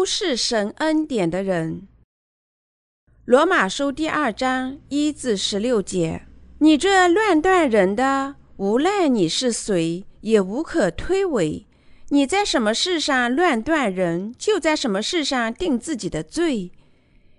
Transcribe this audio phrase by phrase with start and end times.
[0.00, 1.86] 不是神恩典的人。
[3.26, 6.22] 罗马书第二章一至十六节：
[6.60, 11.66] 你这乱断人的，无论你是谁，也无可推诿。
[12.08, 16.72] 你在什么事上乱断人，就在什么事上定自己的罪。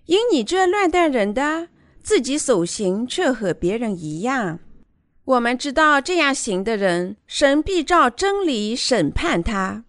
[0.06, 1.70] 因你这乱断人的，
[2.04, 4.60] 自己所行却和别人一样。
[5.26, 9.84] 我们知道这样行的人，神必照真理审判他。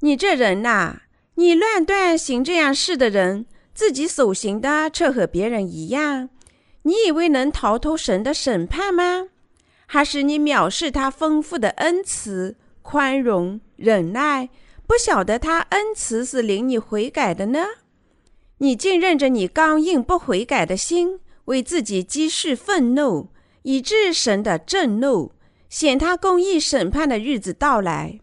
[0.00, 1.02] 你这人呐，
[1.36, 6.28] 你乱断行这样事的人，自己所行的却和别人一样。
[6.82, 9.28] 你以为能逃脱神的审判吗？
[9.86, 13.60] 还是你藐视他丰富的恩慈、宽容？
[13.76, 14.48] 忍耐，
[14.86, 17.64] 不晓得他恩慈是领你悔改的呢？
[18.58, 23.28] 你竟认着你刚硬不悔改的心，为自己积蓄愤怒，
[23.62, 25.32] 以致神的震怒，
[25.68, 28.20] 显他公义审判的日子到来，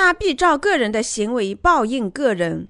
[0.00, 2.68] 他必照个人的行为报应个人。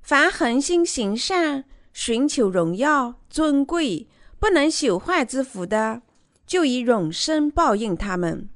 [0.00, 4.06] 凡恒心行善、寻求荣耀、尊贵、
[4.38, 6.02] 不能朽坏之福的，
[6.46, 8.48] 就以永生报应他们；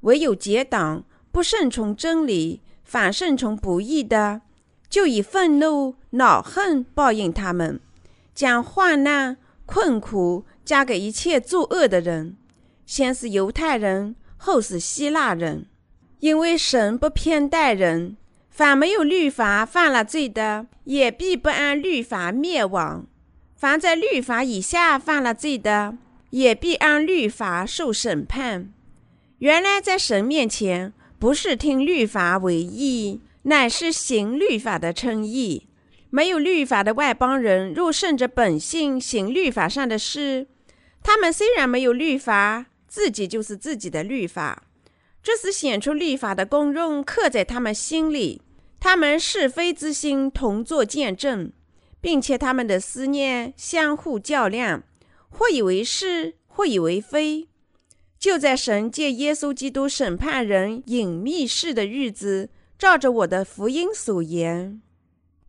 [0.00, 2.62] 唯有结党不顺从真理。
[2.82, 4.40] 反顺从不义的，
[4.90, 7.78] 就以愤怒、恼恨报应他们，
[8.34, 12.36] 将患难、困苦加给一切作恶的人，
[12.84, 15.66] 先是犹太人，后是希腊人。
[16.20, 18.16] 因为神不偏待人，
[18.50, 23.06] 凡没有律法犯了罪的，也必不按律法灭亡；
[23.56, 25.96] 凡在律法以下犯了罪的，
[26.30, 28.72] 也必按律法受审判。
[29.38, 30.92] 原来在神面前。
[31.20, 35.66] 不是听律法为义，乃是行律法的称义。
[36.10, 40.46] 没有律法的外邦人，若顺着本性行律法上的事，
[41.02, 44.62] 他们虽然没有律法，自己就是自己的律法。
[45.22, 48.40] 这是显出律法的功用刻在他们心里，
[48.80, 51.52] 他们是非之心同作见证，
[52.00, 54.84] 并且他们的思念相互较量，
[55.28, 57.48] 或以为是，或以为非。
[58.18, 64.80] 就在神借耶稣基督审判人隐秘事的日子，照着我的福音所言，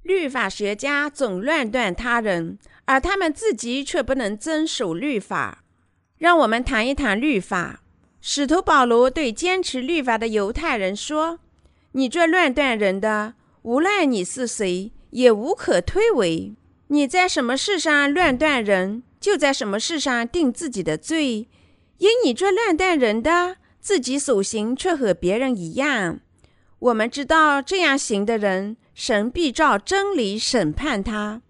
[0.04, 5.64] 律法学家总乱断他人，而他们自己却不能遵守律法。
[6.18, 7.82] 让我们谈一谈律法。
[8.22, 11.40] 使徒保罗对坚持律法的犹太人说
[11.94, 16.56] ：“你这乱断人的，无论你是谁，也无可推诿。
[16.88, 21.48] 你在什么事上乱断人，就在什么事上定自己的罪。”
[22.00, 26.22] 因你这乱断人的，自己所行却和别人一样。
[26.80, 31.42] 我们知道这样行的人，神必照真理审判他。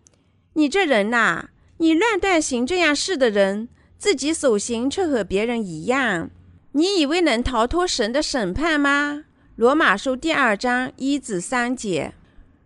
[0.53, 3.69] 你这人呐，你乱断行这样事的人，
[3.99, 6.31] 自己所行却和别人一样。
[6.73, 9.25] 你以为能逃脱神的审判吗？
[9.55, 12.13] 罗马书第二章一至三节。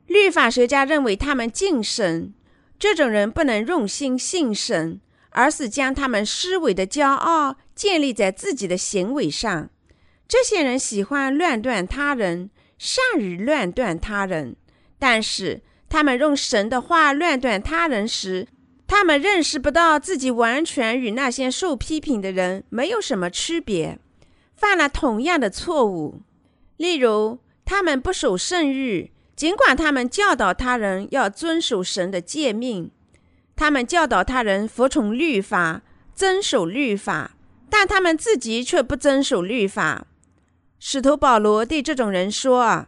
[0.07, 2.33] 律法学家认为他们敬神，
[2.77, 4.99] 这种人不能用心信神。
[5.35, 9.67] 而是将他们思维的骄傲建立在自己的行为上。
[10.27, 14.55] 这些人喜欢乱断他人，善于乱断他人。
[14.99, 18.47] 但是他们用神的话乱断他人时，
[18.87, 23.97] 他们认识不到自己完全与那些受批评的人没有什么区别，
[24.55, 26.21] 犯了同样的错误。
[26.77, 32.91] 例如，他们不守圣谕，尽管他们教导他人要遵守神的诫命。
[33.55, 35.81] 他们教导他人服从律法、
[36.13, 37.35] 遵守律法，
[37.69, 40.07] 但他们自己却不遵守律法。
[40.79, 42.87] 使徒保罗对这种人说：“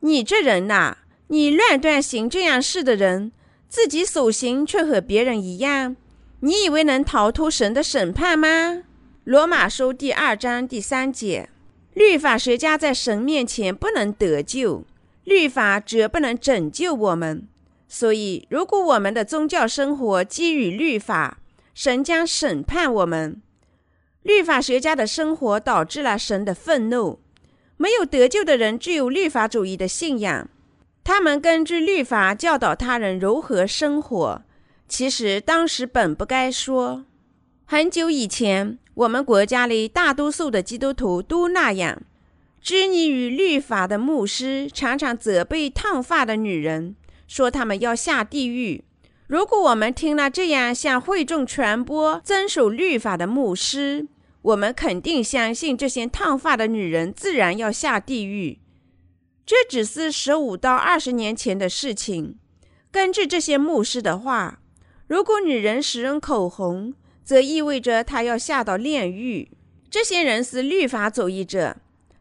[0.00, 3.32] 你这人呐，你乱断行这样事的人，
[3.74, 5.96] 自己所行却和别人一样。
[6.38, 8.84] 你以为能逃脱神的审判吗？”
[9.24, 11.48] 罗马书第二章第三节。
[11.92, 14.84] 律法学家在神面前不能得救，
[15.24, 17.48] 律法绝不能拯救我们。
[17.88, 21.38] 所以，如果我们的宗教生活基于律法，
[21.74, 23.42] 神将审判我们。
[24.22, 27.18] 律法学家的生活导致了神的愤怒。
[27.76, 30.48] 没有得救的人具有律法主义的信仰，
[31.04, 34.42] 他们根据律法教导他人如何生活。
[34.88, 37.04] 其实当时本不该说。
[37.66, 42.02] 很久以前，我们国家里大多数的基督徒都那样。
[42.60, 46.96] 执泥于律法的牧师常常责备烫发的女人。
[47.26, 48.84] 说他们要下地狱。
[49.26, 54.06] 如果我们听了这样向会众传播遵守律法的牧师，
[54.42, 58.58] 我们肯定相信这些烫发的女人自然要下地狱。
[59.46, 62.38] 这只是十五到二十年前的事情。
[62.90, 64.60] 根据这些牧师的话，
[65.06, 69.50] 如果女人使用口红，则意味着她要下到炼狱。
[69.90, 71.76] 这些人是律法主义者，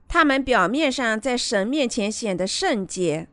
[0.08, 3.28] 他们表面上在神面前显得圣洁。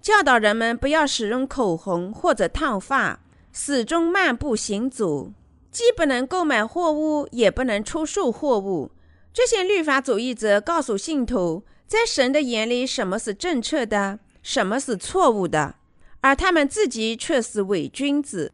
[0.00, 3.20] 教导人们不要使用口红或者烫发，
[3.52, 5.32] 始终漫步行走，
[5.70, 8.90] 既不能购买货物，也不能出售货物。
[9.32, 11.64] 这些律法主义者告诉信徒，
[11.94, 15.76] 在神的眼里，什么是正确的，什么是错误的，
[16.22, 18.52] 而他们自己却是伪君子。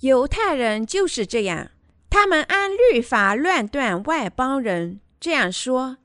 [0.00, 1.72] 犹太人就是这样，
[2.08, 5.00] 他们按律法乱断外邦人。
[5.20, 5.98] 这样说，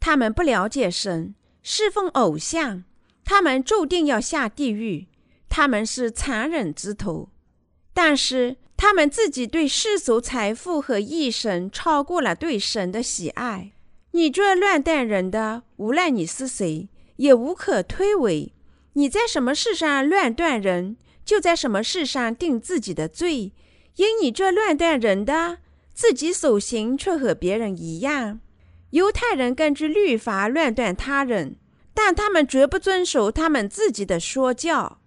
[0.00, 2.82] 他们不了解神，侍奉偶像，
[3.24, 5.06] 他们注定要下地狱。
[5.48, 7.28] 他们是残忍之徒，
[7.94, 13.70] 但是他们自己对世俗财富和异神超过了对神的喜爱。
[14.16, 18.50] 你这乱断人的，无论你是谁，也无可推诿。
[18.94, 20.96] 你在什么事上乱断人？
[21.22, 23.52] 就在什么事上定自己的罪，
[23.96, 25.58] 因你这乱断人的，
[25.92, 28.40] 自己所行却和别人一样。
[28.92, 31.56] 犹太人根据律法乱断他人，
[31.92, 34.98] 但他们绝不遵守他们自己的说教。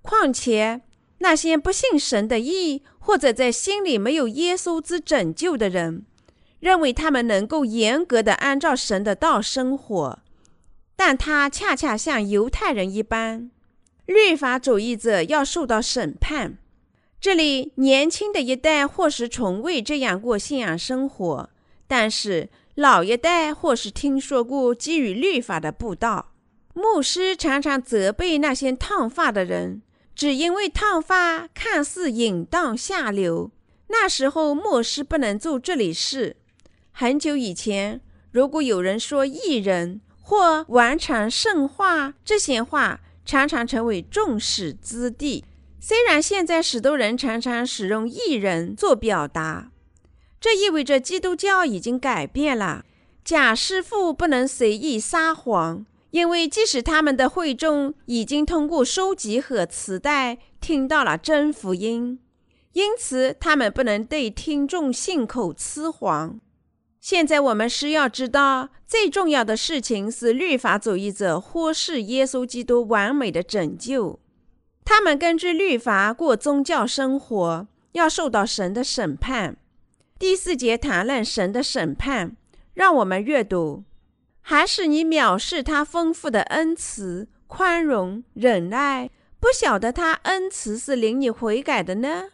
[0.00, 0.80] 况且
[1.18, 6.06] 那些不信神的义，或者在心里没有耶稣之拯救的人，
[6.64, 10.18] 认为他们能够严格的按照神的道生活，
[10.96, 13.50] 但他恰恰像犹太人一般。
[14.06, 16.56] 律法主义者要受到审判。
[17.20, 21.50] 这里年轻的一代或是从未这样过信仰生活，
[21.86, 26.32] 但是老一代或是听说过基于律法的布道。
[26.72, 29.82] 牧师常常责备那些烫发的人，
[30.14, 33.50] 只因为烫发看似淫荡下流。
[33.88, 36.36] 那时候牧师不能做这里事。
[36.96, 38.00] 很久以前，
[38.30, 43.00] 如果有人说艺人或完成圣化这些话。
[43.26, 45.42] 常常成为众矢之的。
[45.80, 49.70] 虽然现在许多人常常使用艺人做表达，
[50.38, 52.84] 这意味着基督教已经改变了。
[53.24, 62.18] 假师傅不能随意撒谎，因为即使他们的会众已经通过收集和磁带听到了真福音，
[62.74, 66.38] 因此他们不能对听众信口雌黄。
[67.04, 74.18] 现在我们需要知道，最重要的事情是律法主义者忽视耶稣基督完美的拯救。
[74.86, 79.58] 他们根据律法过宗教生活，要受到神的审判。
[80.18, 82.38] 第四节谈论神的审判，
[82.72, 83.84] 让我们阅读：
[84.40, 92.30] 还是你藐视他丰富的恩慈、宽容、忍耐，不晓得他恩慈是领你悔改的呢？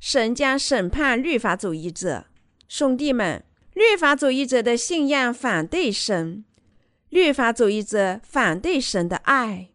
[0.00, 2.24] 神将审判律法主义者，
[2.66, 3.44] 兄弟们。
[3.78, 6.42] 律法主义者的信仰反对神，
[7.10, 9.68] 律法主义者反对神的爱，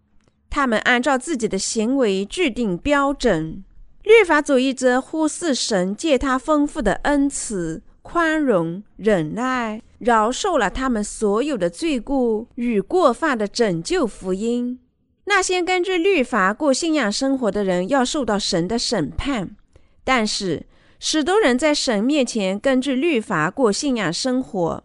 [0.50, 3.64] 他们按照自己的行为制定标准。
[4.04, 14.82] 律法主义者忽视神借他丰富的恩慈、宽容、忍耐，饶恕了他们所有的罪过与过犯的拯救福音。
[15.24, 19.56] 那些根据律法过信仰生活的人要受到神的审判，
[20.04, 20.66] 但是。
[21.04, 24.82] 许多人在神面前根据律法过信仰生活，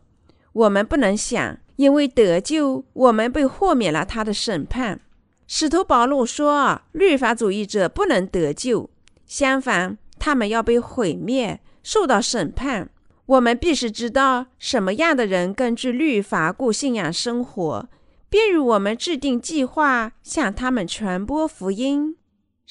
[0.53, 5.01] 我们不能想，因为得救，我们被豁免了他的审判。
[5.47, 8.91] 使徒保罗说：“律法主义者不能得救，
[9.27, 12.91] 相反，他们要被毁灭，受到审判。”
[13.27, 17.89] 我们必须知道什么样的人根据律法过信仰生活，
[18.29, 22.17] 便于我们制定计划，向他们传播福音。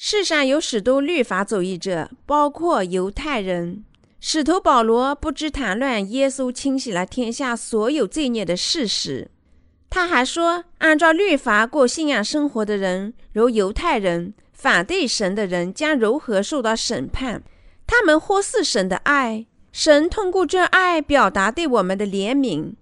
[0.00, 3.84] 世上有许多律法主义者，包括犹太人。
[4.20, 9.28] 使徒保罗不知谈论耶稣清洗了天下所有罪孽的事实。
[9.90, 17.42] 他还说，按照律法过信仰生活的人，如犹太人，反对神的人，将如何受到审判？
[17.84, 22.74] 他们忽视神的爱，神通过这爱表达对我们的怜悯。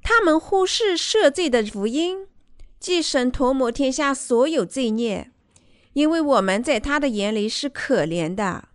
[0.00, 2.28] 他们忽视赦罪的福音，
[2.78, 5.31] 即神涂抹天下所有罪孽。
[5.94, 8.68] 因为我们在他的眼里是可怜的。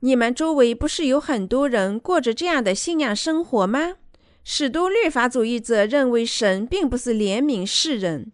[0.00, 3.94] 你们周围不是有很多人过着这样的信仰生活吗？
[4.42, 8.30] 许多律法主义者认为神并不是怜悯世人，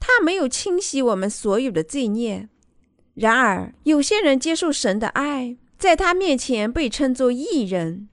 [0.00, 2.48] 他没有清洗我们所有的罪孽。
[3.14, 8.08] 然而，有些人接受神的爱，在他面前被称作义人。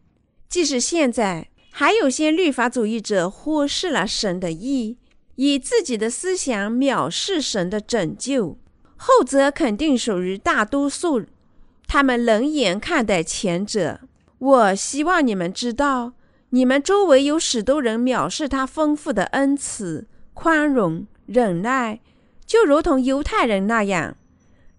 [0.48, 4.98] 即使现在，还有些律法主义者忽视了神的义，
[5.36, 8.60] 以自己的思想藐视神的拯救。
[8.98, 11.26] 后者肯定属于大多数，
[11.88, 14.00] 他们冷眼看待前者。
[14.40, 16.14] 我希望你们知道，
[16.50, 22.00] 你们周围有许多人藐视他丰富的恩慈、宽容、忍耐，
[22.46, 24.16] 就如同犹太人那样。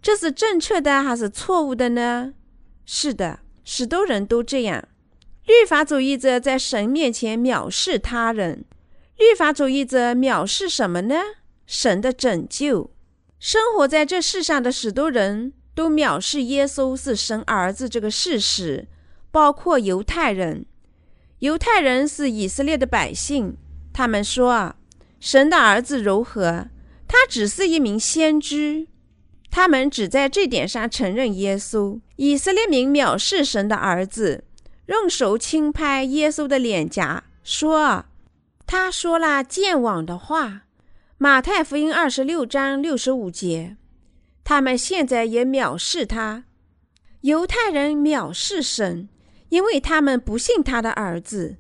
[0.02, 2.35] 这是正确的还是错误的呢？
[2.85, 4.87] 是的，许多人都这样。
[5.46, 8.64] 律法主义者在神面前藐视他人。
[9.16, 11.16] 律法主义者藐视什么呢？
[11.66, 12.90] 神的拯救。
[13.38, 18.88] 生活在这世上的许多人都藐视耶稣是神儿子这个事实，
[19.31, 20.64] 包括犹太人。
[21.40, 23.57] 犹太人是以色列的百姓，
[23.93, 24.76] 他们说啊，
[25.21, 26.69] 神的儿子如何？
[27.07, 28.87] 他只是一名先知。
[29.50, 32.00] 他们只在这点上承认耶稣。
[32.16, 34.45] 以色列民藐视神的儿子，
[34.87, 38.07] 用手轻拍耶稣的脸颊，说
[38.66, 40.62] ：“他说了健忘的话。”
[41.18, 43.76] 马太福音二十六章六十五节。
[44.44, 46.44] 他们现在也藐视他。
[47.23, 49.08] 犹太人藐视神，
[49.49, 51.56] 因为他们不信他的儿子。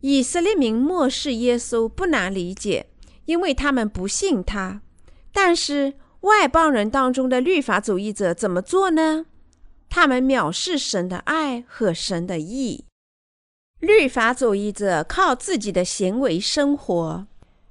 [0.00, 2.90] 以色列民漠视耶稣，不难理解，
[3.26, 4.82] 因为他们不信他。
[5.32, 5.94] 但是。
[6.22, 9.26] 外邦人当中的律法主义者怎么做呢？
[9.88, 12.86] 他们藐视神的爱和神的义。
[13.78, 17.28] 律法主义者靠自己的行为生活。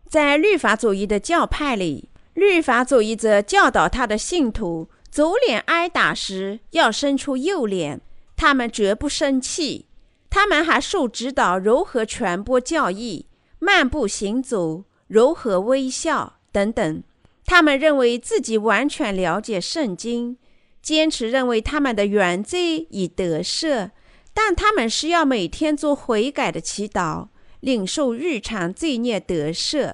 [0.09, 7.99] 在律法主义的教派里，律法主义者教导他的信徒，左脸挨打时要伸出右脸，
[8.35, 9.87] 他们绝不生气。
[10.29, 13.25] 他们还受指导如何传播教义、
[13.59, 17.03] 漫步行走、如何微笑等等。
[17.45, 20.37] 他们认为自己完全了解圣经，
[20.81, 23.91] 坚持认为他们的原罪已得赦，
[24.33, 29.93] 但他们是要每天做悔改的祈祷，领受日常罪孽得赦。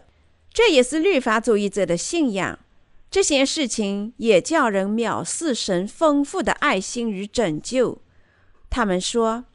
[0.54, 2.60] 这也是律法主义者的信仰。
[3.10, 8.00] 这些事情也叫人藐视神丰富的爱心与拯救。
[8.70, 9.46] 他们说：“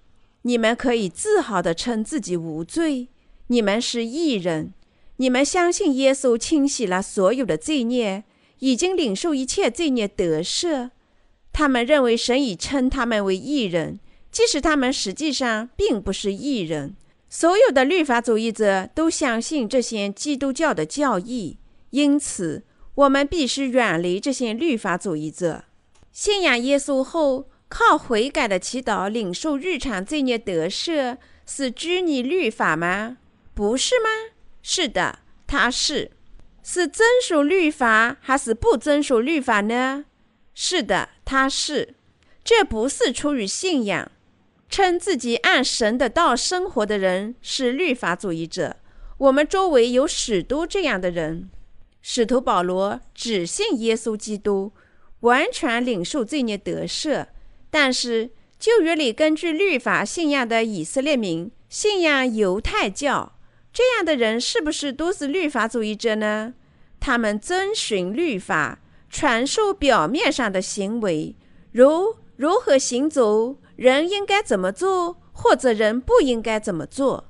[0.42, 3.08] 你们可以自豪地称自己无罪，
[3.48, 4.72] 你们是义人。”
[5.20, 8.22] 你们相信耶稣清洗了所有的罪孽，
[8.60, 10.90] 已经领受一切罪孽得赦。
[11.52, 13.98] 他们认为神已称他们为义人，
[14.30, 16.94] 即使他们实际上并不是义人。
[17.28, 21.58] 所有的律法主义者都相信这些基督教的教义，
[21.90, 25.64] 因此我们必须远离这些律法主义者。
[26.10, 33.18] 信仰耶稣后，靠悔改的祈祷领受日常罪孽得赦，是拘泥律法吗？
[33.54, 34.08] 不是吗？
[34.62, 36.10] 是的，他是，
[36.62, 40.06] 是遵守律法还是不遵守律法呢？
[40.54, 41.94] 是的，他是。
[42.42, 44.10] 这不是出于信仰，
[44.68, 48.76] 称自己按神的道生活的人是律法主义者。
[49.18, 51.48] 我们周围有许多这样的人。
[52.00, 54.72] 使徒保罗只信耶稣基督，
[55.20, 57.26] 完全领受罪孽得赦。
[57.70, 63.34] 但是旧约里根据律法信仰的以色列民信仰犹太教。
[63.72, 66.54] 这样的人是不是都是律法主义者呢？
[66.98, 71.36] 他们遵循律法，传授表面上的行为，
[71.72, 77.28] 如如何行走，人应该怎么做，或者人不应该怎么做。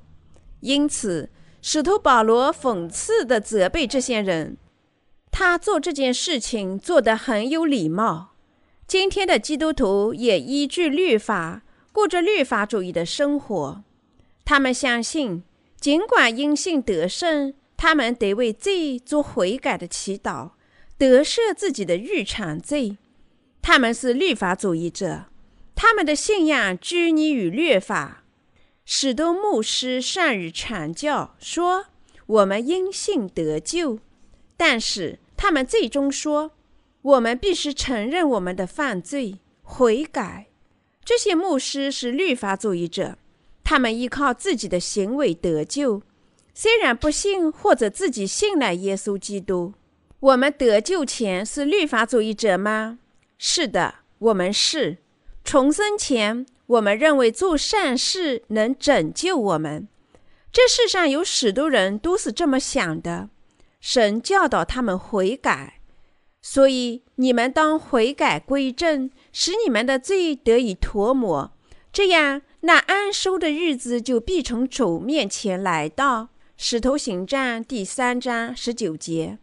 [0.61, 1.29] 因此，
[1.61, 4.57] 使徒保罗讽刺地责备这些人，
[5.29, 8.31] 他做这件事情做得很有礼貌。
[8.87, 13.83] 今天的基督徒也依据律法过着律法主义的生活，
[14.43, 15.43] 他们相信。
[15.79, 20.53] 尽管因信得胜，他们得为罪做悔改的祈祷，
[20.97, 22.97] 得赦自己的日常罪。
[23.61, 25.25] 他们是律法主义者，
[25.81, 28.25] 他们的信仰拘泥于律法。
[28.83, 31.85] 许多牧师善于传教，说
[32.25, 33.99] 我们因信得救，
[34.57, 36.51] 但是他们最终说，
[37.01, 40.47] 我们必须承认我们的犯罪，悔改。
[41.05, 43.17] 这些牧师是律法主义者。
[43.63, 46.01] 他们依靠自己的行为得救，
[46.53, 49.73] 虽然不信或者自己信了耶稣基督。
[50.19, 52.99] 我们得救前是律法主义者吗？
[53.37, 54.97] 是的，我们是。
[55.51, 59.87] 重生前，我们认为做善事能拯救我们。
[60.51, 63.29] 这世上有许多人都是这么想的。
[63.81, 65.81] 神教导他们悔改，
[66.39, 71.51] 所以你们当悔改归正，使你们的罪得以脱抹，
[71.91, 72.43] 这样。
[72.59, 76.21] 那安收的日子就必从主面前来到，
[76.57, 79.39] 《使徒行传》第三章十九节。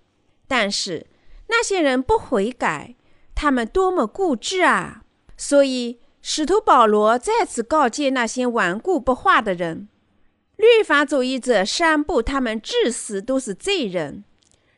[0.46, 1.08] 但是
[1.48, 2.94] 那些人不悔改，
[3.34, 5.02] 他们多么固执啊！
[5.36, 9.88] 所以使徒保罗再次告诫那些顽固不化的人：
[10.56, 14.24] 律法主义者宣布他们至死都是罪人。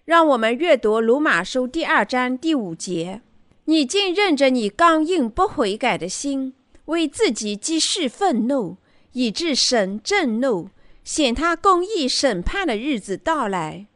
[0.05, 3.21] 让我们阅读《罗马书》第二章第五节：
[3.67, 6.55] 你竟认着你刚硬不悔改的心。
[6.87, 8.79] 为自己积蓄愤怒，
[9.13, 10.71] 以致神震怒，
[11.05, 13.87] 显他公义审判的日子到来。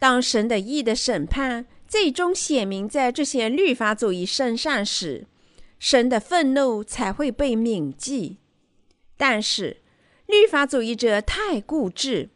[0.00, 5.28] 当神的义的审判最终显明在这些律法主义身上时，
[5.78, 8.38] 神的愤怒才会被铭记。
[9.16, 9.78] 但是，
[10.26, 12.30] 律法主义者太固执，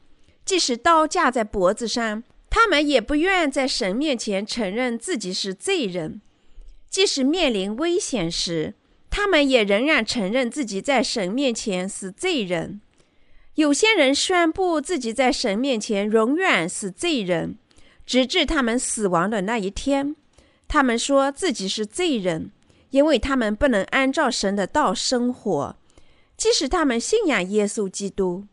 [0.45, 6.21] 即使刀架在脖子上，他们也不愿在神面前承认自己是罪人，
[6.89, 8.75] 即使面临危险时，
[9.09, 12.81] 他们也仍然承认自己在神面前是罪人。
[13.57, 17.59] 有些人宣布自己在神面前永远是罪人，
[18.07, 20.17] 直至他们死亡的那一天。
[20.67, 22.51] 他们说自己是罪人，
[22.93, 25.77] 因为他们不能按照神的道生活，
[26.37, 28.45] 即使他们信仰耶稣基督。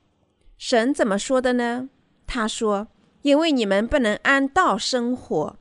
[0.57, 1.89] 神怎么说的呢？
[2.25, 2.87] 他说
[3.21, 5.57] ：“因为你们不能按道生活，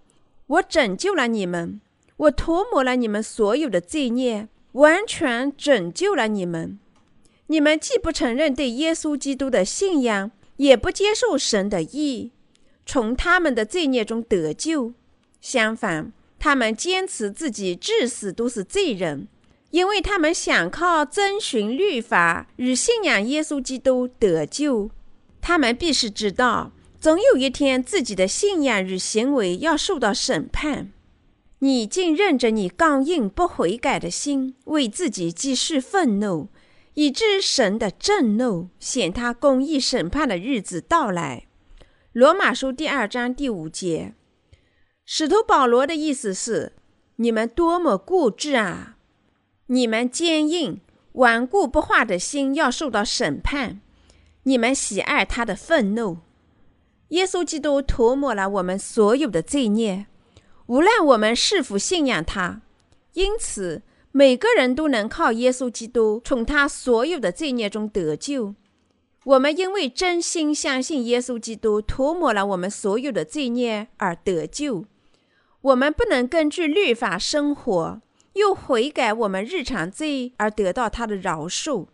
[0.47, 1.80] 我拯救了你们，
[2.16, 6.78] 我涂抹了你们所有的罪孽，完全拯救了你们。
[7.49, 12.30] 你们既不承认对耶稣基督的信仰，也不接受神的意，
[12.87, 14.92] 从他们的罪孽中得救。
[15.40, 19.28] 相反，他们坚持自己至死都是罪人。”
[19.71, 24.90] 因为他们想靠遵循律法与信仰耶稣基督得救，
[25.42, 30.90] 他们必须知道，总有一天自己的信仰与行为要受到审判。
[31.59, 36.49] 你竟任着你刚硬不悔改的心，为自己积蓄愤怒，
[36.95, 41.45] 以致神的震怒显他公义审判的日子到来。
[42.14, 44.14] 罗马书第二章第五节，
[45.10, 46.74] 使徒保罗的意思是：
[47.16, 48.98] 你们多么固执啊！
[49.68, 53.80] 你们坚硬、顽固不化的心要受到审判。
[54.42, 56.18] 你们喜爱他的愤怒。
[57.08, 60.04] 耶稣基督涂抹了我们所有的罪孽，
[60.66, 62.60] 无论我们是否信仰他。
[63.14, 63.80] 因此，
[64.12, 68.54] 每个人都能靠耶稣基督从他所有的罪孽中得救。
[69.24, 74.84] 我们因为真心相信耶稣基督涂抹了我们所有的罪孽而得救。
[75.62, 78.00] 我们不能根据律法生活。
[78.34, 81.88] 又悔改我们日常罪而得到他的饶恕，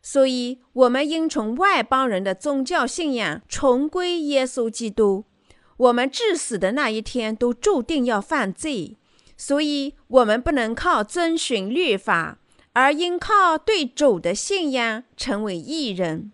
[0.00, 5.24] 所以我们应从外邦人的宗教信仰重归耶稣基督。
[5.76, 8.96] 我们至死的那一天都注定要犯罪，
[9.36, 12.38] 所以我们不能靠遵循律法，
[12.72, 16.32] 而应靠对主的信仰成为义人。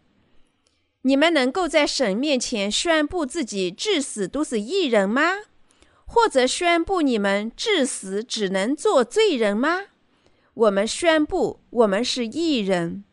[1.03, 5.33] 你们能够在神面前宣布自己至死都是义人吗？
[6.12, 9.83] 或者宣布你们至死只能做罪人吗？
[10.55, 13.05] 我们宣布我们是义人，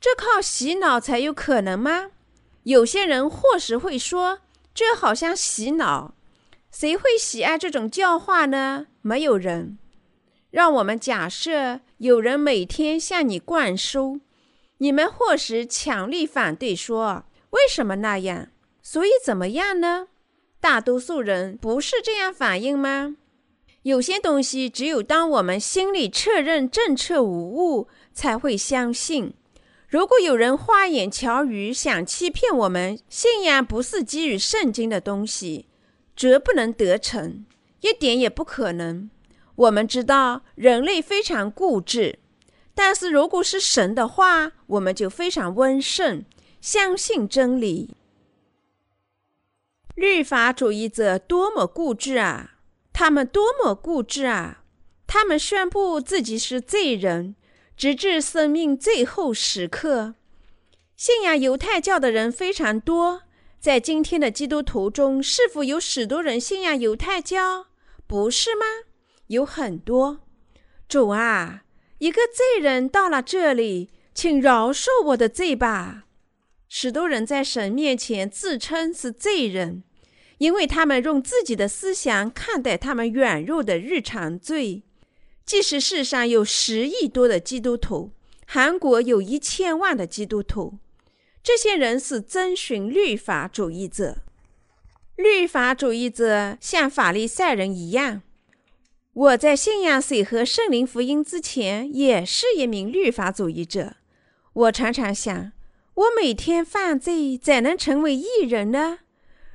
[0.00, 2.12] 这靠洗脑才有可能吗？
[2.62, 4.38] 有些人或许会说，
[4.72, 6.14] 这好像洗脑，
[6.70, 8.86] 谁会喜爱这种教化呢？
[9.02, 9.76] 没有人。
[10.50, 14.20] 让我们假设有人每天向你灌输，
[14.78, 18.48] 你们或许强力反对，说为什么那样？
[18.80, 20.08] 所以怎么样呢？
[20.62, 23.16] 大多数人不是这样反应吗？
[23.82, 29.34] 有些东西只有当我们心里确认正确无误，才会相信。
[29.88, 35.66] 如果有人花言巧语想欺骗我们，信仰不是基于圣经的东西，
[36.14, 37.44] 绝不能得逞，
[37.80, 39.10] 一点也不可能。
[39.56, 42.20] 我们知道人类非常固执，
[42.72, 46.24] 但是如果是神的话，我们就非常温顺，
[46.60, 47.96] 相信真理。
[49.94, 52.54] 律法主义者多么固执啊！
[52.92, 54.64] 他们多么固执啊！
[55.06, 57.36] 他们宣布自己是罪人，
[57.76, 60.14] 直至生命最后时刻。
[60.96, 63.22] 信仰犹太教的人非常多，
[63.60, 67.66] 在今天的基督徒中，是否有许多人信仰犹太教？
[68.06, 68.64] 不是吗？
[69.26, 70.20] 有很多。
[70.88, 71.64] 主啊，
[71.98, 76.01] 一个罪人到了这里，请饶恕我的罪吧。
[76.74, 79.82] 许多人在神面前自称是罪人，
[80.38, 84.82] 因为他们用自己的思想看待他们软弱的日常罪。
[85.44, 88.12] 即使世上有十亿多的基督徒，
[88.46, 90.78] 韩国有一千万的基督徒，
[91.42, 94.22] 这些人是遵循律法主义者。
[95.16, 98.22] 律法主义者像法利赛人一样。
[99.12, 103.96] 我在信仰水和圣灵福音之前，也是一名律法主义者。
[104.54, 105.52] 我常常想。
[105.94, 109.00] 我每天犯罪，怎能成为艺人呢？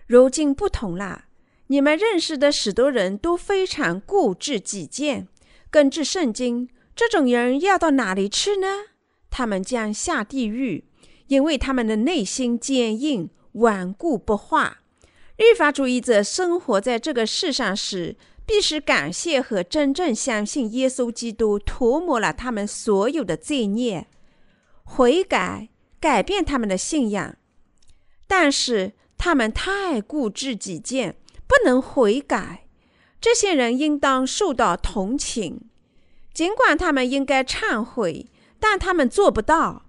[0.06, 1.26] 如今不同了，
[1.67, 5.28] 你们认识的许多人都非常固执己见。
[5.71, 8.67] 根据圣经，这种人要到哪里去呢？
[9.32, 10.86] 他们将下地狱，
[11.26, 14.82] 因为他们的内心坚硬、顽固不化。
[15.38, 24.08] 律法主义者生活在这个世上时，必须感谢和真正相信耶稣基督涂抹了他们所有的罪孽，
[24.84, 25.69] 悔改。
[25.99, 27.36] 改变他们的信仰，
[28.27, 31.15] 但是他们太固执己见，
[31.47, 32.67] 不能悔改。
[33.19, 35.62] 这些人应当受到同情，
[36.33, 38.27] 尽管他们应该忏悔，
[38.60, 39.83] 但他们做不到。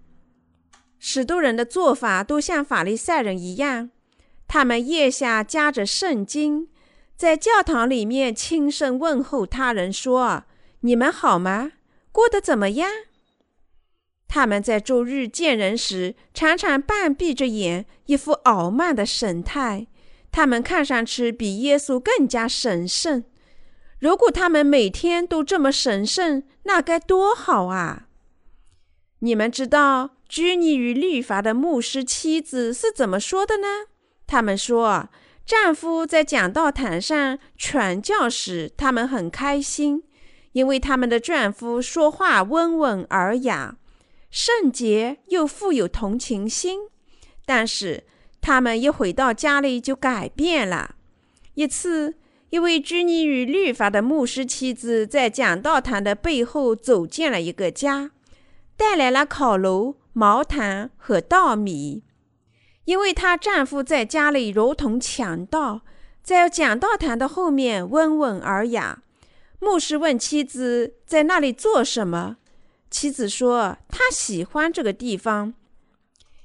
[0.98, 3.90] 许多人的做法都像法利赛人一样，
[4.48, 6.68] 他们腋下夹着圣经，
[7.16, 10.44] 在教堂里面轻声问候他人说
[10.80, 11.72] ：“你们好吗？
[12.10, 12.90] 过得怎么样？”
[14.28, 19.86] 他们在周日见人时，常常半闭着眼，一副傲慢的神态。
[20.30, 23.24] 他们看上去比耶稣更加神圣。
[23.98, 28.06] 如果他们每天都这么神圣，那该多好啊！
[29.20, 33.86] 你们知道拘泥于律法的牧师妻子是怎么说的呢？
[34.26, 35.08] 他们说，
[35.46, 40.04] 丈夫在讲道坛上传教时，他们很开心，
[40.52, 43.78] 因为他们的丈夫说话温文尔雅。
[44.30, 46.80] 圣洁又富有同情心，
[47.46, 48.04] 但是
[48.40, 50.96] 他们一回到家里就改变了。
[51.54, 52.14] 一次，
[52.50, 58.10] 一位拘泥于律法的牧师妻子在讲道堂的背后走进了一个家，
[58.76, 62.04] 带来了烤炉、毛毯和稻米。
[62.84, 65.82] 因为她丈夫在家里如同强盗，
[66.22, 69.02] 在讲道堂的后面温文尔雅。
[69.58, 72.36] 牧师问妻子在那里做什么。
[72.90, 75.54] 妻子说：“她喜欢这个地方，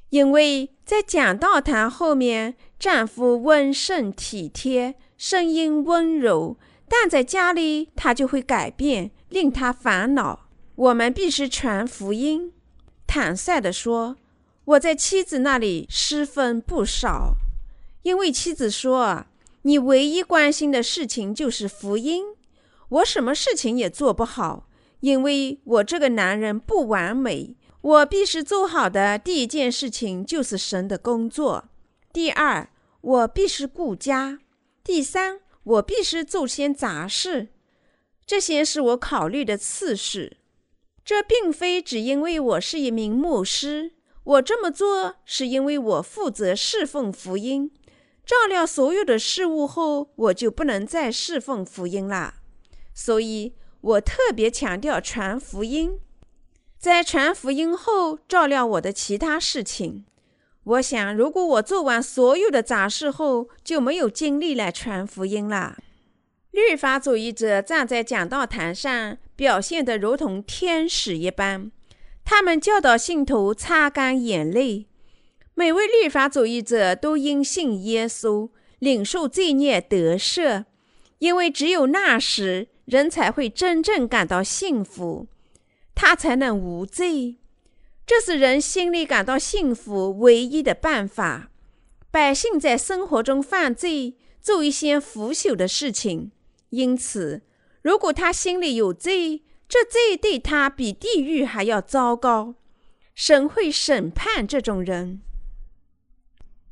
[0.09, 6.57] 因为在讲道堂后面，丈夫温顺体贴，声音温柔；
[6.89, 10.47] 但在家里，他就会改变，令他烦恼。
[10.75, 12.51] 我们必须传福音。”
[13.07, 14.17] 坦率地说
[14.65, 17.35] ：“我在妻子那里失分不少，
[18.01, 19.25] 因为妻子说，
[19.61, 22.25] 你唯一关心的事情就是福音，
[22.89, 24.67] 我什么事情也做不好。”
[25.03, 31.65] 因为我这个男人不完美，我必须做好的第一件事情就是神的工作。
[32.13, 32.69] 第二，
[33.01, 34.39] 我必须顾家。
[34.81, 37.49] 第三，我必须做些杂事。
[38.25, 40.37] 这些是我考虑的次序。
[41.03, 43.91] 这并非只因为我是一名牧师，
[44.23, 47.69] 我这么做是因为我负责侍奉福音。
[48.25, 52.35] 照料所有的事物后，我就不能再侍奉福音了。
[52.93, 53.55] 所以。
[53.83, 55.99] 我特别强调传福音，
[56.79, 60.05] 在传福音后照料我的其他事情。
[60.63, 65.77] 我想，如果我做完所有的杂事后，就没有精力来传福音了。
[66.51, 71.69] 律法主义者站在讲道台上，表现得如同天使一般。
[72.23, 74.87] 他们教导信徒擦干眼泪。
[75.55, 80.63] 每位律法主义者都应信耶稣，领受罪孽得赦，
[81.19, 82.69] 因为只有那时。
[82.85, 85.27] 人才会真正感到幸福，
[85.95, 87.37] 他才能无罪。
[88.05, 91.49] 这是人心里感到幸福唯一的办法。
[92.11, 96.31] 百姓在生活中犯罪，做一些腐朽的事情，
[96.69, 97.41] 因此，
[97.81, 102.55] 如果他心里有罪，这罪对他比地狱还要糟糕。
[103.15, 105.21] 神会审判这种人。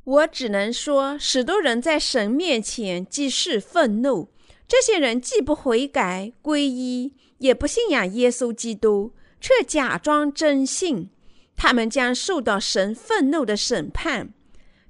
[0.04, 4.31] 我只能说，许多人在神面前即是愤怒。
[4.72, 11.10] 这些人既不悔改皈依，也不信仰耶稣基督，却假装真信，
[11.54, 14.32] 他们将受到神愤怒的审判。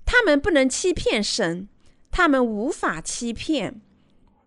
[0.07, 1.68] 他们不能欺骗神，
[2.12, 3.81] 他们无法欺骗。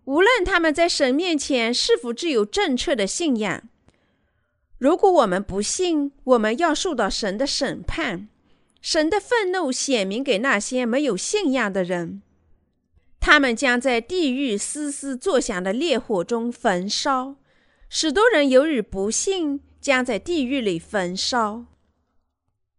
[0.06, 3.62] 无论他们在神面前是否具有正确的信仰，
[4.78, 8.30] 如果我们不信，我们要受到神的审判。
[8.80, 12.22] 神的愤怒显明给那些没有信仰的人。
[13.26, 17.34] 他们将在地狱嘶嘶作响的烈火中焚烧，
[17.88, 21.64] 许多人由于不幸将在地狱里焚烧。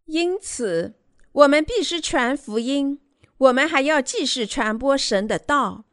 [0.06, 0.94] 因此，
[1.34, 3.02] 我们必须传福音，
[3.40, 5.84] 我们还要继续传播神的道。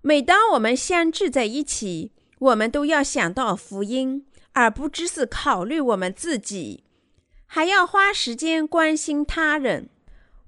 [0.00, 6.84] 每当我们相聚在一起，我们都要想到福音，而不只是考虑我们自己，
[7.44, 9.90] 还要花时间关心他人。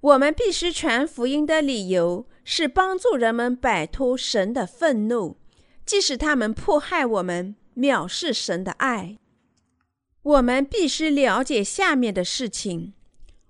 [0.01, 2.25] 我们必须传福音的理由。
[2.45, 5.37] 是帮助人们摆脱神的愤怒，
[5.85, 9.19] 即使他们迫害我们、藐视神的爱。
[10.23, 12.93] 我们必须了解下面的事情：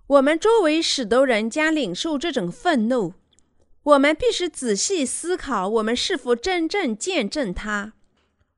[0.07, 3.15] 我们周围许多人将领受这种愤怒。
[3.83, 7.93] 我们必须仔细思考，我们是否真正见证它？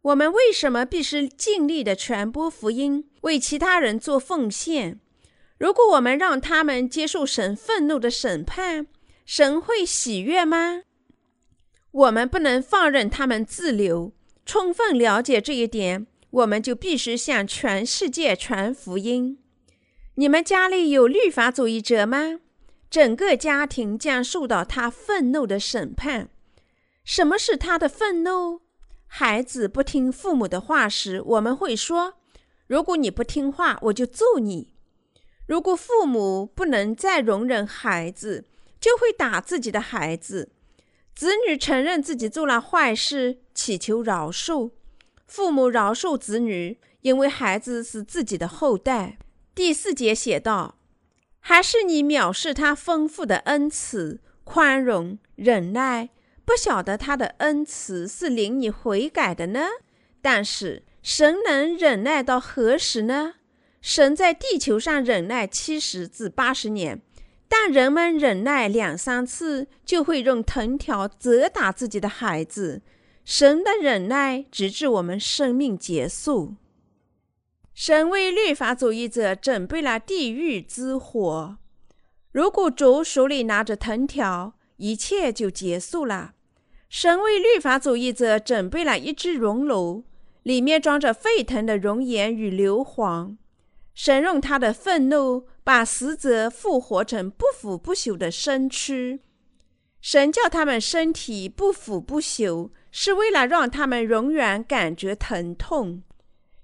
[0.02, 4.98] 我们为什么必须尽力的传播福音，为其他人做奉献？
[5.58, 8.88] 如果我们让他们接受神愤怒的审判？
[9.24, 10.82] 神会喜悦吗？
[11.90, 14.12] 我们不能放任他们自流。
[14.44, 19.38] 充分了解这一点，我们就必须向全世界传福音。
[20.16, 22.40] 你们家里有律法主义者吗？
[22.90, 26.28] 整个家庭将受到他愤怒的审判。
[27.04, 28.60] 什么是他的愤怒？
[29.06, 32.14] 孩子不听父母的话时，我们会说
[32.66, 34.74] ：“如果你不听话，我就揍你。”
[35.46, 38.46] 如果父母不能再容忍孩子，
[38.82, 40.48] 就会打自己的孩子；
[41.14, 44.72] 子女承认自己做了坏事，祈求饶恕；
[45.28, 49.18] 父母饶恕子女，因为孩子是自己的后代。
[49.54, 50.80] 第四节写道
[51.38, 56.08] ：“还是你藐视他丰富的恩慈、宽容、忍耐，
[56.44, 59.68] 不晓得他的恩慈是领你悔改的呢？
[60.20, 63.34] 但是神能忍耐到何时呢？
[63.80, 67.00] 神在地球上忍耐七十至八十年，
[67.54, 72.80] 但人们忍耐两三次就会用藤条责打自己的孩子。
[73.26, 76.54] 神的忍耐直至我们生命结束。”
[77.74, 81.58] 神为律法主义者准备了地狱之火。
[82.30, 86.32] 如果主手里拿着藤条，一切就结束了。
[86.88, 90.04] 神为律法主义者准备了一只熔炉，
[90.42, 93.36] 里面装着沸腾的熔岩与硫磺。
[93.94, 99.20] 神用他的愤怒把死者复活成不腐不朽的身躯。
[100.00, 106.02] 神叫他们身体不腐不朽，是为了让他们永远感觉疼痛。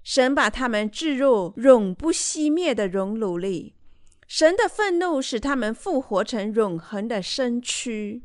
[0.03, 3.75] 神把他们置入永不熄灭的熔炉里，
[4.27, 8.23] 神的愤怒使他们复活成永恒的身躯，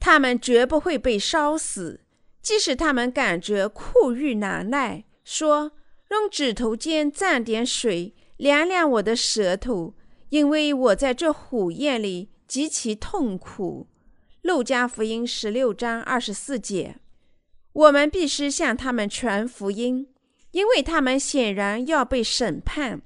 [0.00, 2.00] 他们绝不会被烧死，
[2.40, 5.72] 即使他们感觉酷欲难耐，说
[6.10, 9.94] 用指头尖蘸点水凉凉我的舌头，
[10.30, 13.86] 因为我在这火焰里极其痛苦。
[14.40, 16.96] 路加福音十六章二十四节，
[17.72, 20.08] 我们必须向他们传福音。
[20.50, 23.00] 因为他们显然要被审判，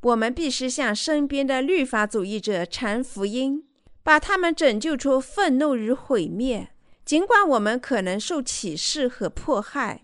[0.00, 3.62] 我们必须向身边的律法主义者传福音，
[4.02, 6.70] 把他们拯救出愤怒与毁灭。
[7.04, 10.02] 尽管我们可能受歧视和迫害，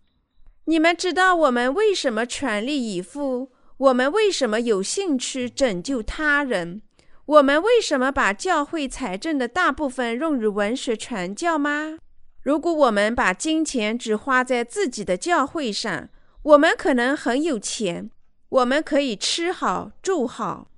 [0.67, 3.51] 你们知道我们为什么全力以赴？
[3.79, 6.83] 我们为什么有兴趣拯救他人？
[7.27, 11.99] 我们为什么把教会财政的大部分用于文学传教吗？
[12.43, 16.09] 如果我们把金钱只花在自己的教会上，
[16.43, 18.11] 我们可能很有钱，
[18.49, 20.71] 我们可以吃好住好，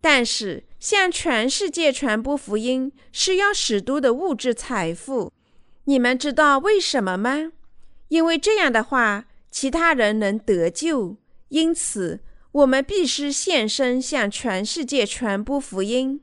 [0.00, 5.30] 但是向全世界传播福音是要许多的物质财富。
[5.84, 7.52] 你们知道为什么吗？
[8.08, 11.16] 因为这样的话，其他人能得救。
[11.48, 12.20] 因此，
[12.56, 16.22] 我们必须献身向全世界传播福音。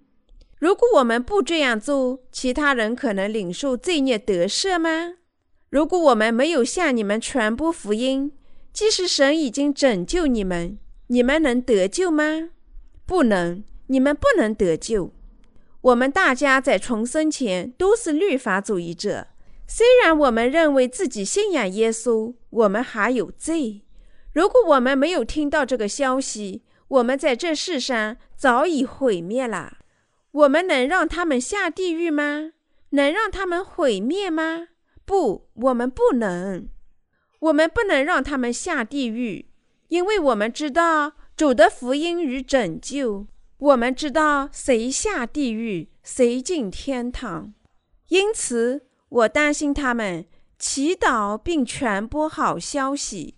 [0.57, 5.13] 如果我们不这样做，其他人可能领受罪孽得赦吗？
[5.69, 8.31] 如果我们没有向你们传播福音，
[8.71, 12.49] 即使神已经拯救你们，你们能得救吗？
[13.05, 15.13] 不能，你们不能得救。
[15.81, 19.27] 我们大家在重生前都是律法主义者。
[19.67, 23.82] 虽然我们认为自己信仰耶稣，我们还有罪。
[24.33, 29.77] 如果我们没有听到这个消息，我们在这世上早已毁灭了。
[30.31, 32.51] 我们能让他们下地狱吗？
[32.89, 34.67] 能让他们毁灭吗？
[35.05, 36.67] 不，我们不能。
[37.39, 39.49] 我们不能让他们下地狱，
[39.89, 43.27] 因为我们知道主的福音与拯救。
[43.57, 47.53] 我们知道谁下地狱，谁进天堂。
[48.07, 50.25] 因此，我担心他们
[50.57, 53.35] 祈祷并传播好消息。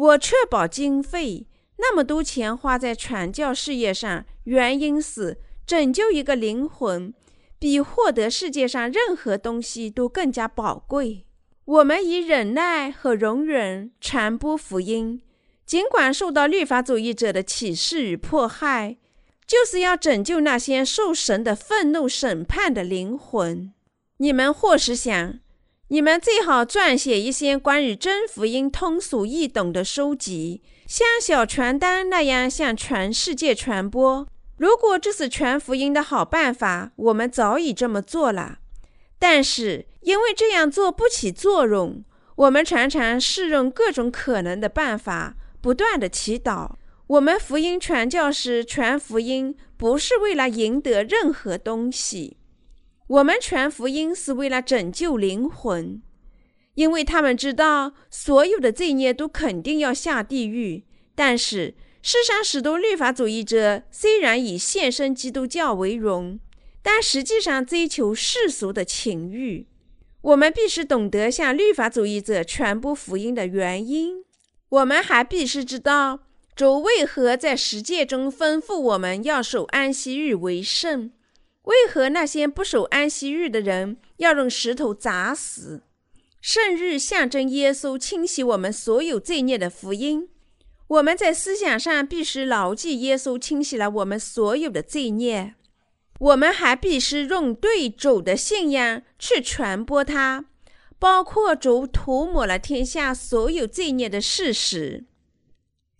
[0.00, 5.36] 我确保经费，那么多钱花在传教事业上，原因是
[5.66, 7.12] 拯救一个灵魂，
[7.58, 11.26] 比获得世界上任何东西都更加宝贵。
[11.66, 15.20] 我们以忍耐和容忍传播福音，
[15.66, 18.96] 尽管受到律法主义者的歧视与迫害，
[19.46, 23.70] 就是要拯救那些受神的愤怒审判的灵魂。
[24.16, 25.38] 你们或是想，
[25.92, 34.24] 你们最好撰写一些关于真福音通俗易懂的书籍，像小传单那样向全世界传播。
[34.56, 38.58] 如果这是传福音的好办法，我们早已这么做了。
[39.18, 42.04] 但是，因为这样做不起作用，
[42.36, 46.70] 我们常常试用各种可能的办法，不断的祈祷。
[47.08, 52.36] 我们福音传教士传福音，不是为了赢得任何东西，
[53.10, 56.00] 我们传福音是为了拯救灵魂，
[56.74, 60.84] 因为他们知道所有的罪孽都肯定要下地狱。
[61.16, 66.38] 但是，世上许多律法主义者虽然以献身基督教为荣。
[66.82, 69.66] 但实际上追求世俗的情欲，
[70.22, 74.24] 我们必须懂得向律法主义者传播福音的原因。
[74.70, 76.20] 我们还必须知道
[76.56, 81.10] 主为何在实践中吩咐我们要守安息日为圣，
[81.70, 85.82] 为何那些不守安息日的人要用石头砸死。
[86.40, 90.28] 圣日象征耶稣清洗我们所有罪孽的福音。
[90.88, 95.54] 我们在思想上必须牢记耶稣清洗了我们所有的罪孽。
[96.18, 100.46] 我们还必须用对主的信仰去传播它，
[100.98, 105.04] 包括主涂抹了天下所有罪孽的事实。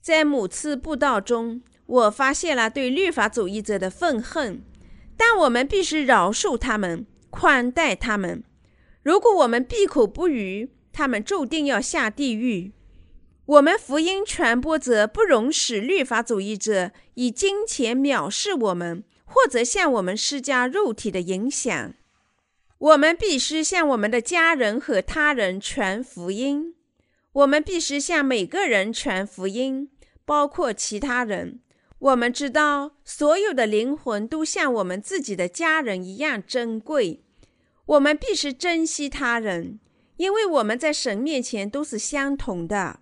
[0.02, 4.64] 在某次布道中，我发现了对律法主义者的愤恨，
[5.20, 8.42] 但我们必须饶恕他们，宽待他们。
[9.02, 12.72] 如果我们闭口不语，他们注定要下地狱。
[13.44, 19.04] 我们福音传播者不容许律法主义者以金钱藐视我们。
[19.33, 21.94] 或者向我们施加肉体的影响，
[22.78, 26.74] 我们必须向我们的家人和他人传福音。
[27.30, 29.88] 我们必须向每个人传福音，
[30.24, 31.61] 包括其他人。
[32.00, 37.22] 我们知道，所有的灵魂都像我们自己的家人一样珍贵。
[37.86, 39.78] 我们必须珍惜他人，
[40.16, 43.00] 因为我们在神面前都是相同的。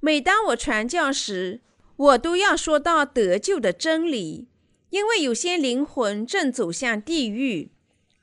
[0.00, 1.62] 每当我传教时，
[1.96, 4.48] 我都要说到得救的真理。
[4.90, 7.72] 因为有些灵魂正走向地狱，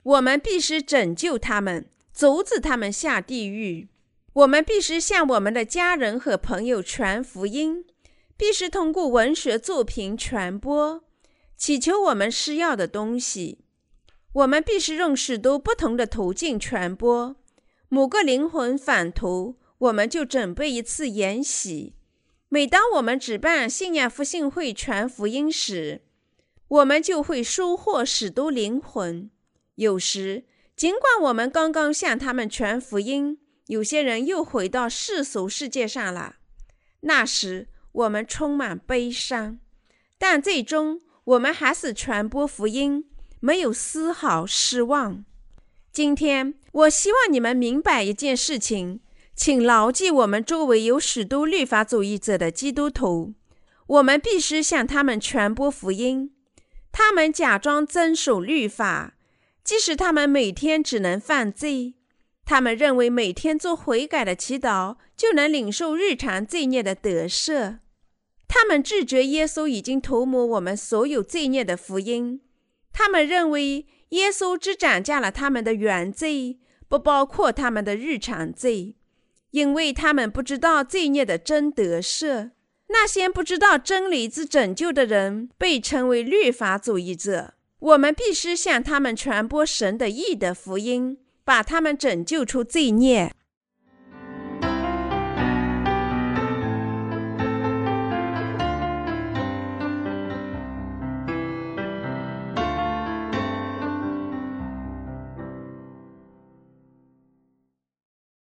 [0.04, 3.90] 我们必须拯救他们，阻止他们下地狱。
[4.32, 7.86] 我们必须向我们的家人和朋友传福音，
[8.36, 11.04] 必须通过文学作品传播，
[11.56, 13.60] 祈求我们需要的东西。
[14.34, 17.36] 我们必须用许多不同的途径传播。
[17.88, 21.96] 某个灵魂返途，我们就准备一次演习。
[22.50, 26.02] 每当我们举办信仰复兴会传福音时，
[26.68, 29.30] 我们就会收获许多灵魂。
[29.76, 36.38] 有时，尽管我们刚刚向他们传福音，有些人又回到世俗世界上了。
[37.02, 39.60] 那时，我们充满悲伤，
[40.18, 43.06] 但最终我们还是传播福音，
[43.40, 45.24] 没有丝毫失望。
[45.92, 49.00] 今天，我希望你们明白一件事情，
[49.36, 53.36] 请牢记：我们周围有许多律法主义者的基督徒，
[53.86, 56.34] 我们必须向他们传播福音。
[56.92, 59.14] 他们假装遵守律法，
[59.64, 61.94] 即使他们每天只能犯罪。
[62.46, 67.78] 他们认为每天做悔改的祈祷就能领受日常罪孽的得赦。
[68.56, 72.40] 他们拒绝耶稣已经涂抹我们所有罪孽的福音。
[72.92, 78.96] 他们认为耶稣只涨价了他们的原罪，不包括他们的日常罪，
[79.50, 82.52] 因为他们不知道罪孽的真得赦。
[82.90, 87.56] 那些不知道真理之拯救的人被称为律法主义者。
[87.80, 93.34] 我们必须向他们传播神的义的福音，把他们拯救出罪孽。